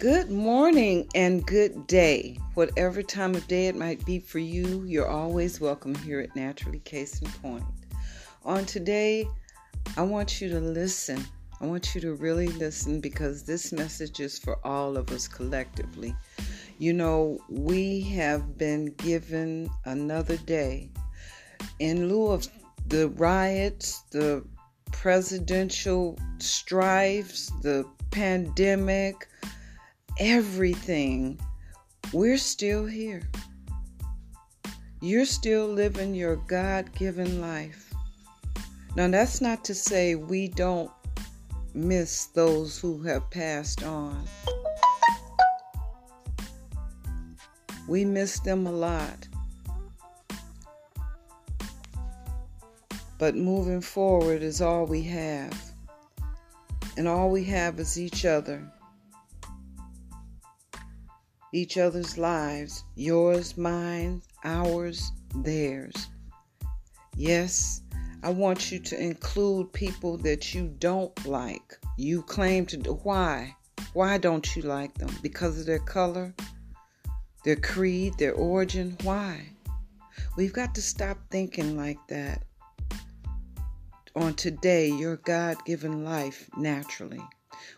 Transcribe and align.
Good 0.00 0.30
morning 0.30 1.10
and 1.14 1.46
good 1.46 1.86
day. 1.86 2.38
Whatever 2.54 3.02
time 3.02 3.34
of 3.34 3.46
day 3.46 3.66
it 3.66 3.76
might 3.76 4.02
be 4.06 4.18
for 4.18 4.38
you, 4.38 4.82
you're 4.86 5.06
always 5.06 5.60
welcome 5.60 5.94
here 5.94 6.20
at 6.20 6.34
Natturally 6.34 6.82
Case 6.84 7.20
in 7.20 7.28
Point. 7.28 7.64
On 8.46 8.64
today, 8.64 9.28
I 9.98 10.02
want 10.04 10.40
you 10.40 10.48
to 10.48 10.58
listen. 10.58 11.22
I 11.60 11.66
want 11.66 11.94
you 11.94 12.00
to 12.00 12.14
really 12.14 12.46
listen 12.46 13.02
because 13.02 13.42
this 13.42 13.72
message 13.72 14.20
is 14.20 14.38
for 14.38 14.58
all 14.66 14.96
of 14.96 15.10
us 15.10 15.28
collectively. 15.28 16.16
You 16.78 16.94
know, 16.94 17.38
we 17.50 18.00
have 18.00 18.56
been 18.56 18.94
given 18.94 19.68
another 19.84 20.38
day. 20.38 20.88
In 21.78 22.08
lieu 22.08 22.28
of 22.28 22.48
the 22.86 23.10
riots, 23.10 24.00
the 24.12 24.46
presidential 24.92 26.18
strifes, 26.38 27.52
the 27.60 27.84
pandemic, 28.10 29.26
everything, 30.20 31.40
we're 32.12 32.36
still 32.36 32.84
here. 32.84 33.22
You're 35.00 35.24
still 35.24 35.66
living 35.66 36.14
your 36.14 36.36
God 36.36 36.94
given 36.94 37.40
life. 37.40 37.92
Now, 38.96 39.08
that's 39.08 39.40
not 39.40 39.64
to 39.64 39.74
say 39.74 40.16
we 40.16 40.48
don't 40.48 40.90
miss 41.72 42.26
those 42.26 42.78
who 42.78 43.02
have 43.04 43.30
passed 43.30 43.82
on. 43.82 44.22
We 47.88 48.04
miss 48.04 48.40
them 48.40 48.66
a 48.66 48.72
lot. 48.72 49.26
But 53.16 53.36
moving 53.36 53.80
forward 53.80 54.42
is 54.42 54.60
all 54.60 54.84
we 54.84 55.02
have. 55.04 55.58
And 56.98 57.08
all 57.08 57.30
we 57.30 57.44
have 57.44 57.80
is 57.80 57.98
each 57.98 58.26
other 58.26 58.70
each 61.52 61.76
other's 61.76 62.16
lives 62.16 62.84
yours, 62.94 63.56
mine, 63.56 64.22
ours, 64.44 65.12
theirs. 65.34 66.08
Yes, 67.16 67.82
I 68.22 68.30
want 68.30 68.70
you 68.70 68.78
to 68.78 69.02
include 69.02 69.72
people 69.72 70.18
that 70.18 70.54
you 70.54 70.68
don't 70.78 71.26
like. 71.26 71.78
You 71.96 72.22
claim 72.22 72.66
to. 72.66 72.78
Why? 72.78 73.56
Why 73.92 74.18
don't 74.18 74.54
you 74.54 74.62
like 74.62 74.94
them? 74.94 75.10
Because 75.22 75.58
of 75.58 75.66
their 75.66 75.78
color, 75.78 76.34
their 77.44 77.56
creed, 77.56 78.14
their 78.18 78.34
origin? 78.34 78.96
Why? 79.02 79.48
We've 80.36 80.52
got 80.52 80.74
to 80.74 80.82
stop 80.82 81.18
thinking 81.30 81.76
like 81.76 81.98
that. 82.08 82.44
On 84.16 84.34
today, 84.34 84.88
your 84.88 85.16
God 85.16 85.56
given 85.64 86.04
life 86.04 86.48
naturally. 86.56 87.22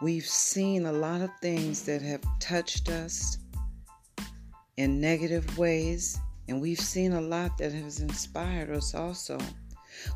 We've 0.00 0.26
seen 0.26 0.86
a 0.86 0.92
lot 0.92 1.20
of 1.20 1.30
things 1.40 1.82
that 1.82 2.02
have 2.02 2.22
touched 2.40 2.88
us, 2.88 3.38
in 4.76 5.00
negative 5.00 5.56
ways, 5.58 6.18
and 6.48 6.60
we've 6.60 6.80
seen 6.80 7.12
a 7.12 7.20
lot 7.20 7.56
that 7.58 7.72
has 7.72 8.00
inspired 8.00 8.70
us 8.70 8.94
also. 8.94 9.38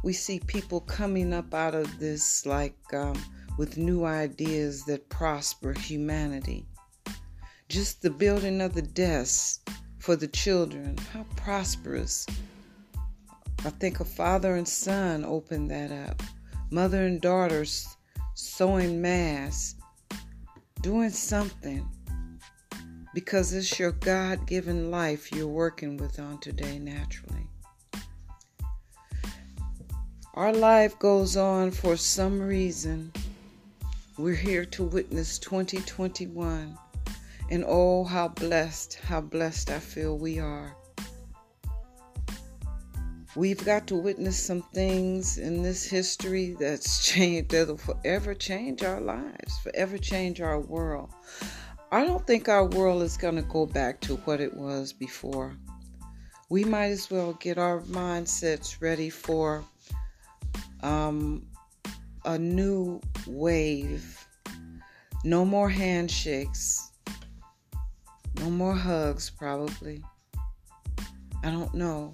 We 0.02 0.12
see 0.12 0.40
people 0.40 0.80
coming 0.80 1.32
up 1.32 1.54
out 1.54 1.74
of 1.74 1.98
this 1.98 2.44
like 2.44 2.76
um, 2.92 3.20
with 3.56 3.76
new 3.76 4.04
ideas 4.04 4.84
that 4.84 5.08
prosper 5.08 5.72
humanity. 5.72 6.66
Just 7.68 8.02
the 8.02 8.10
building 8.10 8.60
of 8.60 8.74
the 8.74 8.82
desks 8.82 9.60
for 9.98 10.16
the 10.16 10.28
children, 10.28 10.96
how 11.12 11.24
prosperous. 11.36 12.26
I 13.64 13.70
think 13.70 14.00
a 14.00 14.04
father 14.04 14.56
and 14.56 14.66
son 14.66 15.24
opened 15.24 15.70
that 15.70 15.92
up. 15.92 16.22
Mother 16.70 17.04
and 17.06 17.20
daughters 17.20 17.86
sewing 18.34 19.02
masks, 19.02 19.74
doing 20.80 21.10
something 21.10 21.88
because 23.14 23.52
it's 23.52 23.78
your 23.78 23.92
God 23.92 24.46
given 24.46 24.90
life 24.90 25.32
you're 25.32 25.46
working 25.46 25.96
with 25.96 26.18
on 26.18 26.38
today 26.38 26.78
naturally. 26.78 27.46
Our 30.34 30.52
life 30.52 30.98
goes 30.98 31.36
on 31.36 31.70
for 31.70 31.96
some 31.96 32.40
reason. 32.40 33.12
We're 34.18 34.34
here 34.34 34.64
to 34.66 34.84
witness 34.84 35.38
2021. 35.38 36.78
And 37.50 37.64
oh, 37.66 38.04
how 38.04 38.28
blessed, 38.28 39.00
how 39.02 39.20
blessed 39.20 39.70
I 39.70 39.78
feel 39.78 40.18
we 40.18 40.38
are. 40.38 40.76
We've 43.36 43.64
got 43.64 43.86
to 43.88 43.96
witness 43.96 44.36
some 44.36 44.62
things 44.74 45.38
in 45.38 45.62
this 45.62 45.84
history 45.84 46.56
that's 46.58 47.06
changed, 47.06 47.50
that'll 47.50 47.76
forever 47.76 48.34
change 48.34 48.82
our 48.82 49.00
lives, 49.00 49.58
forever 49.62 49.98
change 49.98 50.40
our 50.40 50.60
world. 50.60 51.10
I 51.90 52.04
don't 52.04 52.26
think 52.26 52.50
our 52.50 52.66
world 52.66 53.02
is 53.02 53.16
going 53.16 53.36
to 53.36 53.42
go 53.42 53.64
back 53.64 54.00
to 54.02 54.16
what 54.16 54.40
it 54.40 54.54
was 54.54 54.92
before. 54.92 55.56
We 56.50 56.62
might 56.64 56.88
as 56.88 57.10
well 57.10 57.32
get 57.34 57.56
our 57.56 57.80
mindsets 57.80 58.82
ready 58.82 59.08
for 59.08 59.64
um, 60.82 61.46
a 62.26 62.38
new 62.38 63.00
wave. 63.26 64.26
No 65.24 65.46
more 65.46 65.70
handshakes. 65.70 66.92
No 68.36 68.50
more 68.50 68.74
hugs, 68.74 69.30
probably. 69.30 70.04
I 71.42 71.50
don't 71.50 71.72
know. 71.72 72.12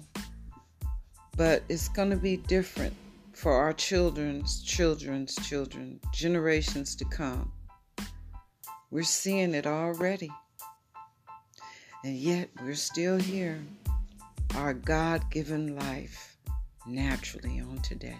But 1.35 1.63
it's 1.67 1.89
going 1.89 2.11
to 2.11 2.15
be 2.15 2.37
different 2.37 2.93
for 3.33 3.51
our 3.51 3.73
children's 3.73 4.63
children's 4.63 5.35
children, 5.35 5.99
generations 6.13 6.95
to 6.95 7.05
come. 7.05 7.51
We're 8.95 9.03
seeing 9.03 9.53
it 9.53 9.67
already. 9.67 10.31
And 12.05 12.15
yet 12.15 12.47
we're 12.63 12.75
still 12.75 13.17
here. 13.17 13.61
Our 14.55 14.73
God 14.73 15.29
given 15.29 15.75
life 15.75 16.37
naturally 16.87 17.59
on 17.59 17.79
today. 17.79 18.15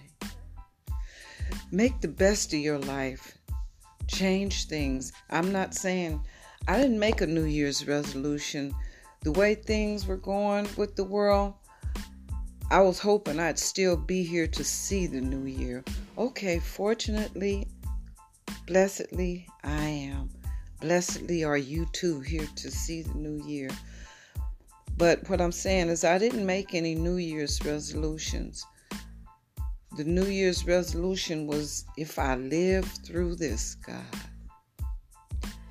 Make 1.71 2.01
the 2.01 2.09
best 2.09 2.51
of 2.53 2.59
your 2.59 2.77
life. 2.77 3.37
Change 4.07 4.65
things. 4.65 5.13
I'm 5.29 5.53
not 5.53 5.73
saying 5.73 6.21
I 6.67 6.75
didn't 6.75 6.99
make 6.99 7.21
a 7.21 7.25
New 7.25 7.45
Year's 7.45 7.87
resolution. 7.87 8.75
The 9.23 9.31
way 9.31 9.55
things 9.55 10.05
were 10.05 10.17
going 10.17 10.67
with 10.75 10.97
the 10.97 11.05
world, 11.05 11.53
I 12.69 12.81
was 12.81 12.99
hoping 12.99 13.39
I'd 13.39 13.59
still 13.59 13.95
be 13.95 14.23
here 14.23 14.47
to 14.47 14.63
see 14.65 15.07
the 15.07 15.21
new 15.21 15.45
year. 15.45 15.85
Okay, 16.17 16.59
fortunately, 16.59 17.65
blessedly, 18.67 19.47
I 19.63 19.85
am. 19.85 20.29
Blessedly 20.81 21.43
are 21.43 21.57
you 21.57 21.85
too 21.93 22.19
here 22.19 22.47
to 22.55 22.71
see 22.71 23.01
the 23.01 23.13
new 23.13 23.43
year. 23.45 23.69
But 24.97 25.29
what 25.29 25.41
I'm 25.41 25.51
saying 25.51 25.89
is, 25.89 26.03
I 26.03 26.17
didn't 26.17 26.45
make 26.45 26.73
any 26.73 26.95
New 26.95 27.17
Year's 27.17 27.63
resolutions. 27.65 28.65
The 29.97 30.03
New 30.03 30.25
Year's 30.25 30.65
resolution 30.65 31.47
was 31.47 31.85
if 31.97 32.19
I 32.19 32.35
live 32.35 32.85
through 33.05 33.35
this, 33.35 33.75
God, 33.75 34.03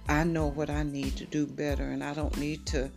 I 0.09 0.25
know 0.25 0.48
what 0.48 0.70
I 0.70 0.82
need 0.82 1.16
to 1.16 1.25
do 1.26 1.47
better, 1.47 1.84
and 1.84 2.03
I 2.03 2.15
don't 2.15 2.36
need 2.38 2.66
to 2.66 2.91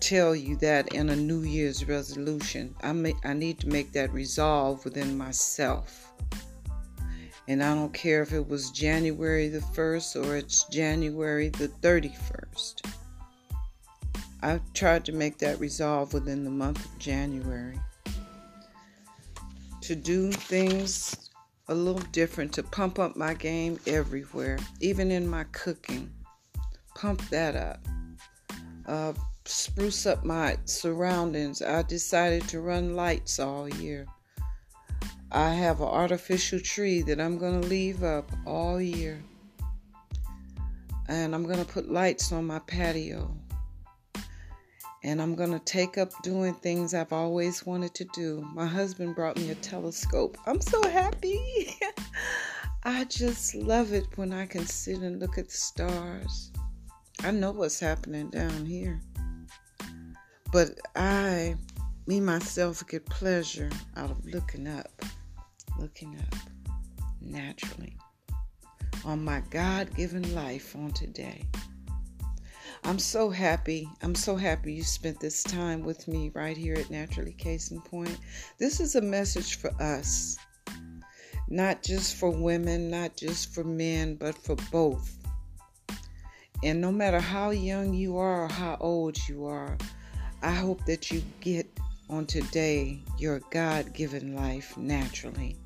tell 0.00 0.34
you 0.34 0.56
that 0.56 0.94
in 0.94 1.10
a 1.10 1.16
New 1.16 1.42
Year's 1.42 1.86
resolution. 1.86 2.74
I, 2.82 2.92
may, 2.92 3.14
I 3.24 3.32
need 3.32 3.60
to 3.60 3.68
make 3.68 3.92
that 3.92 4.12
resolve 4.12 4.84
within 4.84 5.16
myself. 5.16 6.12
And 7.48 7.62
I 7.62 7.74
don't 7.74 7.92
care 7.92 8.22
if 8.22 8.32
it 8.32 8.48
was 8.48 8.70
January 8.70 9.48
the 9.48 9.60
1st 9.60 10.24
or 10.24 10.36
it's 10.36 10.64
January 10.64 11.48
the 11.48 11.68
31st. 11.68 12.92
I 14.42 14.60
tried 14.72 15.04
to 15.06 15.12
make 15.12 15.38
that 15.38 15.60
resolve 15.60 16.14
within 16.14 16.44
the 16.44 16.50
month 16.50 16.84
of 16.84 16.98
January. 16.98 17.78
To 19.82 19.94
do 19.96 20.32
things 20.32 21.30
a 21.68 21.74
little 21.74 22.02
different, 22.12 22.52
to 22.54 22.62
pump 22.62 22.98
up 22.98 23.16
my 23.16 23.34
game 23.34 23.78
everywhere, 23.86 24.58
even 24.80 25.10
in 25.10 25.26
my 25.26 25.44
cooking. 25.52 26.12
Pump 26.94 27.26
that 27.30 27.54
up. 27.54 27.86
Uh, 28.86 29.12
spruce 29.44 30.06
up 30.06 30.24
my 30.24 30.56
surroundings. 30.64 31.62
I 31.62 31.82
decided 31.82 32.48
to 32.48 32.60
run 32.60 32.96
lights 32.96 33.38
all 33.38 33.68
year. 33.68 34.06
I 35.32 35.50
have 35.50 35.80
an 35.80 35.86
artificial 35.86 36.58
tree 36.58 37.02
that 37.02 37.20
I'm 37.20 37.38
going 37.38 37.60
to 37.60 37.68
leave 37.68 38.02
up 38.02 38.32
all 38.44 38.80
year. 38.80 39.22
And 41.08 41.36
I'm 41.36 41.44
going 41.44 41.64
to 41.64 41.64
put 41.64 41.88
lights 41.88 42.32
on 42.32 42.46
my 42.46 42.58
patio. 42.60 43.32
And 45.04 45.22
I'm 45.22 45.36
going 45.36 45.52
to 45.52 45.60
take 45.60 45.98
up 45.98 46.10
doing 46.24 46.54
things 46.54 46.94
I've 46.94 47.12
always 47.12 47.64
wanted 47.64 47.94
to 47.94 48.04
do. 48.06 48.44
My 48.54 48.66
husband 48.66 49.14
brought 49.14 49.36
me 49.36 49.50
a 49.50 49.54
telescope. 49.56 50.36
I'm 50.46 50.60
so 50.60 50.82
happy. 50.88 51.76
I 52.82 53.04
just 53.04 53.54
love 53.54 53.92
it 53.92 54.06
when 54.16 54.32
I 54.32 54.46
can 54.46 54.66
sit 54.66 54.98
and 54.98 55.20
look 55.20 55.38
at 55.38 55.46
the 55.46 55.56
stars. 55.56 56.50
I 57.22 57.30
know 57.30 57.52
what's 57.52 57.78
happening 57.78 58.30
down 58.30 58.66
here. 58.66 59.00
But 60.52 60.80
I, 60.96 61.54
me 62.08 62.18
myself, 62.18 62.84
get 62.88 63.06
pleasure 63.06 63.70
out 63.96 64.10
of 64.10 64.26
looking 64.26 64.66
up 64.66 64.90
looking 65.80 66.16
up 66.18 66.38
naturally 67.22 67.96
on 69.04 69.24
my 69.24 69.42
God 69.50 69.94
given 69.96 70.34
life 70.34 70.76
on 70.76 70.92
today. 70.92 71.42
I'm 72.84 72.98
so 72.98 73.30
happy. 73.30 73.88
I'm 74.02 74.14
so 74.14 74.36
happy 74.36 74.74
you 74.74 74.82
spent 74.82 75.20
this 75.20 75.42
time 75.42 75.82
with 75.82 76.06
me 76.06 76.30
right 76.34 76.56
here 76.56 76.74
at 76.74 76.86
Natturally 76.86 77.36
Case 77.36 77.70
in 77.70 77.80
Point. 77.80 78.18
This 78.58 78.80
is 78.80 78.94
a 78.94 79.00
message 79.00 79.56
for 79.58 79.70
us, 79.82 80.36
not 81.48 81.82
just 81.82 82.16
for 82.16 82.30
women, 82.30 82.90
not 82.90 83.16
just 83.16 83.54
for 83.54 83.64
men, 83.64 84.16
but 84.16 84.36
for 84.36 84.56
both. 84.70 85.16
And 86.62 86.80
no 86.80 86.92
matter 86.92 87.20
how 87.20 87.50
young 87.50 87.94
you 87.94 88.18
are 88.18 88.44
or 88.44 88.48
how 88.48 88.76
old 88.80 89.16
you 89.28 89.46
are, 89.46 89.78
I 90.42 90.52
hope 90.52 90.84
that 90.86 91.10
you 91.10 91.22
get 91.40 91.66
on 92.10 92.26
today 92.26 93.02
your 93.18 93.40
God 93.50 93.92
given 93.94 94.34
life 94.34 94.76
naturally. 94.76 95.56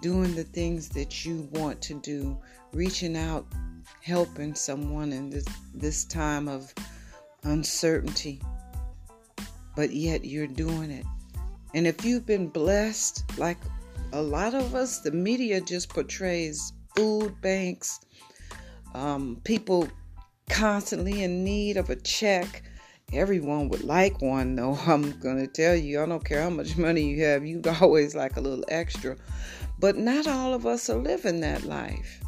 Doing 0.00 0.34
the 0.34 0.44
things 0.44 0.88
that 0.90 1.24
you 1.24 1.48
want 1.52 1.80
to 1.82 1.94
do, 2.00 2.38
reaching 2.72 3.16
out, 3.16 3.46
helping 4.00 4.54
someone 4.54 5.12
in 5.12 5.30
this, 5.30 5.44
this 5.74 6.04
time 6.04 6.48
of 6.48 6.72
uncertainty, 7.44 8.40
but 9.76 9.92
yet 9.92 10.24
you're 10.24 10.46
doing 10.46 10.90
it. 10.90 11.04
And 11.74 11.86
if 11.86 12.04
you've 12.04 12.26
been 12.26 12.48
blessed, 12.48 13.38
like 13.38 13.58
a 14.12 14.22
lot 14.22 14.54
of 14.54 14.74
us, 14.74 15.00
the 15.00 15.12
media 15.12 15.60
just 15.60 15.88
portrays 15.88 16.72
food 16.96 17.40
banks, 17.40 18.00
um, 18.94 19.40
people 19.44 19.88
constantly 20.50 21.22
in 21.22 21.44
need 21.44 21.76
of 21.76 21.90
a 21.90 21.96
check. 21.96 22.62
Everyone 23.12 23.68
would 23.68 23.84
like 23.84 24.20
one, 24.22 24.56
though. 24.56 24.74
I'm 24.86 25.12
to 25.20 25.46
tell 25.46 25.74
you, 25.74 26.02
I 26.02 26.06
don't 26.06 26.24
care 26.24 26.42
how 26.42 26.50
much 26.50 26.76
money 26.76 27.02
you 27.02 27.24
have, 27.24 27.44
you'd 27.44 27.66
always 27.82 28.14
like 28.14 28.36
a 28.36 28.40
little 28.40 28.64
extra. 28.68 29.16
But 29.78 29.96
not 29.96 30.26
all 30.26 30.54
of 30.54 30.66
us 30.66 30.88
are 30.90 30.98
living 30.98 31.40
that 31.40 31.64
life. 31.64 32.20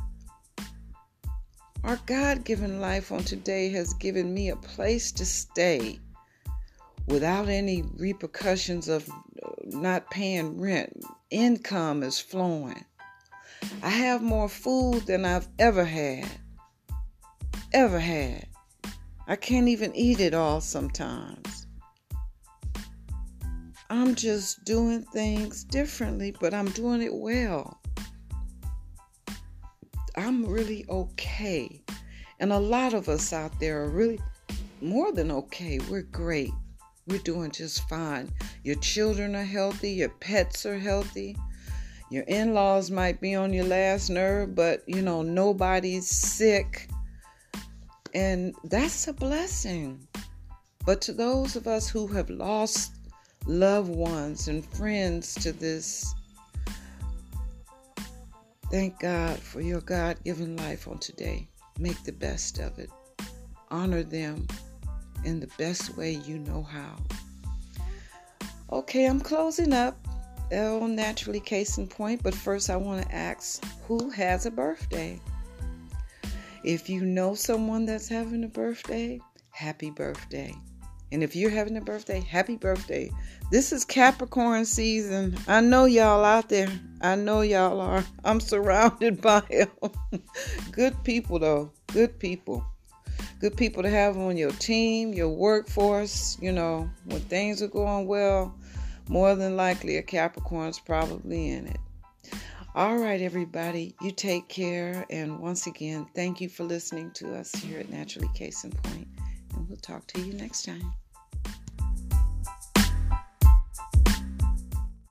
Our 1.85 1.99
God 2.07 2.45
given 2.45 2.81
life 2.81 3.13
on 3.13 3.25
today 3.25 3.69
has 3.71 3.93
given 3.95 4.33
me 4.33 4.49
a 4.49 4.57
place 4.57 5.13
to 5.13 5.27
stay 5.27 6.01
without 7.07 7.49
any 7.49 7.83
repercussions 7.97 8.89
of 8.89 9.09
uh, 9.09 9.51
not 9.67 10.11
paying 10.11 10.59
rent. 10.59 11.05
Income 11.31 12.03
is 12.03 12.19
flowing. 12.19 12.85
I 13.83 13.91
have 13.91 14.23
more 14.23 14.49
food 14.49 15.07
than 15.07 15.25
I've 15.25 15.49
ever 15.59 15.85
had 15.85 16.29
ever 17.75 17.99
had. 17.99 18.47
I 19.27 19.37
can't 19.37 19.69
even 19.69 19.95
eat 19.97 20.21
it 20.21 20.35
all 20.35 20.61
sometimes. 20.61 21.67
I'm 23.91 24.15
just 24.15 24.65
doing 24.65 25.03
things 25.03 25.65
differently, 25.65 26.35
but 26.41 26.53
I'm 26.53 26.71
doing 26.71 27.01
it 27.03 27.15
well. 27.15 27.81
I'm 30.17 30.45
really 30.45 30.85
okay. 30.89 31.83
And 32.41 32.53
a 32.53 32.59
lot 32.59 32.95
of 32.95 33.09
us 33.09 33.33
out 33.33 33.59
there 33.61 33.83
are 33.83 33.91
really 33.91 34.21
more 34.81 35.13
than 35.13 35.31
okay. 35.31 35.81
We're 35.89 36.03
great. 36.03 36.53
We're 37.07 37.19
doing 37.19 37.51
just 37.51 37.89
fine. 37.89 38.31
Your 38.63 38.77
children 38.77 39.35
are 39.37 39.45
healthy, 39.45 39.93
your 39.93 40.09
pets 40.09 40.65
are 40.67 40.79
healthy. 40.79 41.37
Your 42.11 42.25
in 42.25 42.55
laws 42.55 42.91
might 42.91 43.21
be 43.21 43.35
on 43.35 43.53
your 43.53 43.65
last 43.65 44.11
nerve, 44.11 44.55
but 44.55 44.83
you 44.87 45.03
know, 45.03 45.23
nobody's 45.23 46.09
sick. 46.09 46.89
And 48.15 48.55
that's 48.65 49.09
a 49.09 49.13
blessing. 49.13 50.07
But 50.87 51.01
to 51.03 51.13
those 51.13 51.57
of 51.57 51.67
us 51.67 51.89
who 51.89 52.07
have 52.09 52.31
lost 52.31 52.93
loved 53.47 53.91
ones 53.91 54.49
and 54.49 54.65
friends 54.65 55.35
to 55.37 55.53
this, 55.53 56.15
thank 58.71 59.01
God 59.01 59.39
for 59.39 59.61
your 59.61 59.81
God 59.81 60.23
given 60.25 60.57
life 60.57 60.87
on 60.87 60.99
today. 60.99 61.49
Make 61.79 62.03
the 62.05 62.13
best 62.13 62.59
of 62.59 62.79
it. 62.79 62.91
Honor 63.71 64.03
them 64.03 64.47
in 65.25 65.41
the 65.41 65.51
best 65.59 65.97
way 65.97 66.13
you 66.13 66.39
know 66.39 66.63
how. 66.63 66.97
Okay, 68.71 69.07
I'm 69.07 69.21
closing 69.21 69.73
up. 69.73 69.97
Oh, 70.53 70.87
naturally, 70.87 71.41
case 71.41 71.79
in 71.79 71.89
point. 71.89 72.23
But 72.23 72.35
first, 72.35 72.71
I 72.71 72.77
want 72.77 73.03
to 73.03 73.15
ask 73.15 73.65
who 73.87 74.11
has 74.11 74.47
a 74.47 74.51
birthday? 74.51 75.21
If 76.65 76.89
you 76.89 77.05
know 77.05 77.35
someone 77.35 77.85
that's 77.85 78.09
having 78.09 78.43
a 78.43 78.49
birthday, 78.49 79.21
happy 79.51 79.91
birthday. 79.91 80.55
And 81.13 81.23
if 81.23 81.37
you're 81.37 81.51
having 81.51 81.77
a 81.77 81.83
birthday, 81.83 82.21
happy 82.21 82.57
birthday. 82.57 83.11
This 83.51 83.71
is 83.71 83.85
Capricorn 83.85 84.65
season. 84.65 85.37
I 85.47 85.61
know 85.61 85.85
y'all 85.85 86.25
out 86.25 86.49
there. 86.49 86.71
I 87.03 87.17
know 87.17 87.43
y'all 87.43 87.83
are. 87.83 88.03
I'm 88.25 88.41
surrounded 88.41 89.21
by 89.21 89.41
them. 89.51 89.69
Good 90.73 91.05
people, 91.05 91.39
though. 91.39 91.71
Good 91.89 92.19
people. 92.19 92.65
Good 93.41 93.59
people 93.59 93.83
to 93.83 93.91
have 93.91 94.17
on 94.17 94.39
your 94.39 94.53
team, 94.53 95.13
your 95.13 95.29
workforce. 95.29 96.39
You 96.41 96.53
know, 96.53 96.89
when 97.05 97.21
things 97.21 97.61
are 97.61 97.69
going 97.69 98.07
well, 98.07 98.55
more 99.11 99.35
than 99.35 99.55
likely 99.55 99.99
a 99.99 100.03
Capricorn's 100.03 100.81
probably 100.81 101.51
in 101.51 101.67
it. 101.67 101.79
All 102.77 102.97
right, 102.97 103.21
everybody, 103.21 103.95
you 104.01 104.11
take 104.11 104.49
care. 104.49 105.07
And 105.09 105.39
once 105.39 105.69
again, 105.69 106.09
thank 106.13 106.41
you 106.41 106.49
for 106.49 106.65
listening 106.65 107.13
to 107.13 107.33
us 107.37 107.55
here 107.55 107.79
at 107.79 107.87
Natturally 107.87 108.35
Case 108.35 108.65
in 108.65 108.73
Point. 108.73 109.07
And 109.55 109.69
we'll 109.69 109.77
talk 109.77 110.09
to 110.09 110.21
you 110.21 110.33
next 110.33 110.65
time. 110.65 110.93